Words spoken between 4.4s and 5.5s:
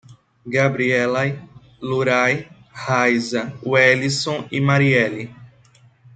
e Marieli